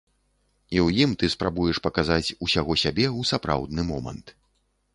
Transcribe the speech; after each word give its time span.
І 0.77 0.79
ў 0.85 1.05
ім 1.05 1.11
ты 1.23 1.27
спрабуеш 1.33 1.77
паказаць 1.87 2.35
усяго 2.47 2.79
сябе 2.85 3.05
ў 3.19 3.21
сапраўдны 3.33 3.81
момант. 3.91 4.37